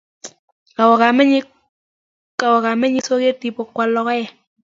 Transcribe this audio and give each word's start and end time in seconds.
Kawo 2.39 2.55
kamennyi 2.61 3.01
soket 3.05 3.39
ipkoal 3.49 3.89
logoek. 3.95 4.29